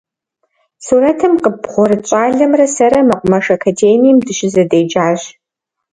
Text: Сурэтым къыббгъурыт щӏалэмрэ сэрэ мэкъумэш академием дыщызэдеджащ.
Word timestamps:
Сурэтым 0.85 1.33
къыббгъурыт 1.43 2.03
щӏалэмрэ 2.09 2.67
сэрэ 2.75 2.99
мэкъумэш 3.07 3.45
академием 3.57 4.17
дыщызэдеджащ. 4.25 5.21